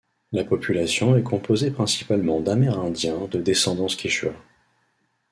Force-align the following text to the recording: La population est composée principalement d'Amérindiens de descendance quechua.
La 0.31 0.43
population 0.43 1.15
est 1.15 1.21
composée 1.21 1.69
principalement 1.69 2.41
d'Amérindiens 2.41 3.27
de 3.27 3.39
descendance 3.39 3.95
quechua. 3.95 4.33